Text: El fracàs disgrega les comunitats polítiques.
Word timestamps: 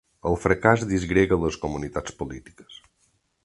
El 0.27 0.37
fracàs 0.45 0.85
disgrega 0.93 1.39
les 1.43 1.59
comunitats 1.67 2.19
polítiques. 2.23 2.83